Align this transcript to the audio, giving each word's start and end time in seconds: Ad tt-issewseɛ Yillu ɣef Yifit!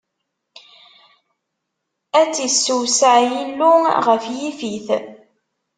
Ad 2.19 2.27
tt-issewseɛ 2.31 3.15
Yillu 3.33 3.73
ɣef 4.07 4.23
Yifit! 4.37 4.87